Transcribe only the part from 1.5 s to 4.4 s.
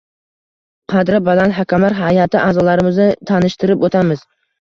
hakamlar hay’ati a’zolarimizni tanishtirib o‘tamiz.